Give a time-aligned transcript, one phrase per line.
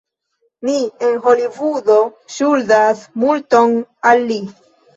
[0.69, 0.77] Ni
[1.09, 1.99] en Holivudo
[2.39, 3.79] ŝuldas multon
[4.15, 4.43] al li.